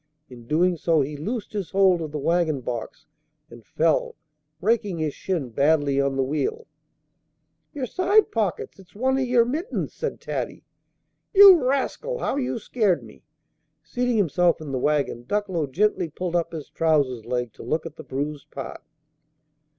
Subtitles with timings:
[0.31, 3.05] In doing so he loosed his hold of the wagon box
[3.51, 4.15] and fell,
[4.59, 6.65] raking his shin badly on the wheel.
[7.71, 8.71] "Yer side pocket!
[8.79, 10.63] It's one o' yer mittens!" said Taddy.
[11.35, 12.17] "You rascal!
[12.17, 13.21] How you scared me!"
[13.83, 17.95] Seating himself in the wagon, Ducklow gently pulled up his trousers leg to look at
[17.95, 18.81] the bruised part.